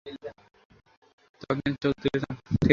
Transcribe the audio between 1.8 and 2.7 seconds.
চোখ তুলে তাকান।